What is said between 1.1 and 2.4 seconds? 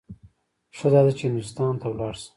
چې هندوستان ته ولاړ شم.